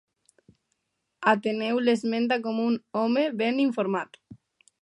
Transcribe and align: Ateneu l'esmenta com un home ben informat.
Ateneu 1.33 1.83
l'esmenta 1.83 2.39
com 2.47 2.65
un 2.67 2.81
home 3.05 3.29
ben 3.43 3.65
informat. 3.71 4.23